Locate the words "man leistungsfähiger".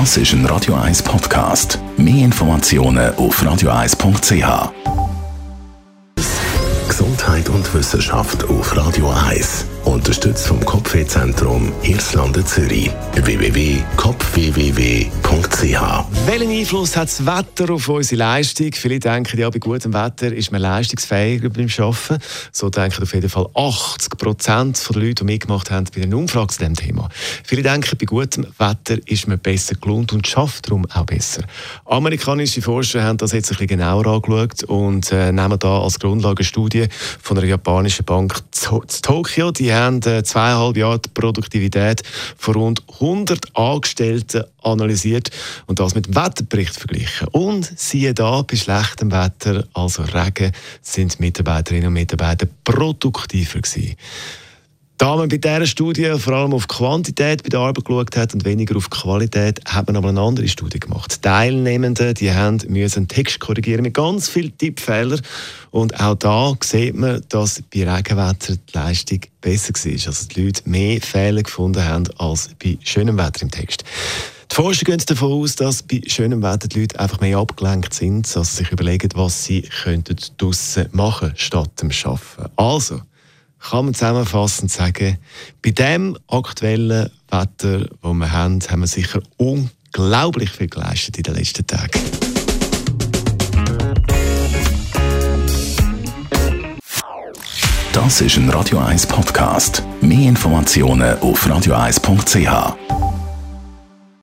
20.50-21.50